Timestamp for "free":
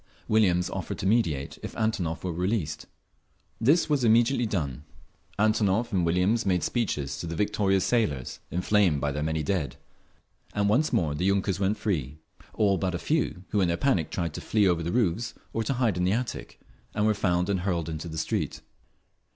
11.77-12.17